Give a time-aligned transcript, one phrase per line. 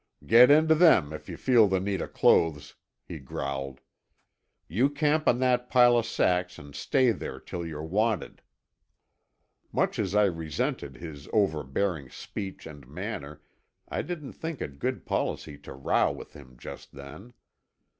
[0.25, 2.73] "Get into them, if you feel the need o' clothes,"
[3.05, 3.81] he growled.
[4.67, 8.41] "You camp on that pile o' sacks an' stay there till you're wanted."
[9.71, 13.43] Much as I resented his overbearing speech and manner
[13.87, 17.33] I didn't think it good policy to row with him just then.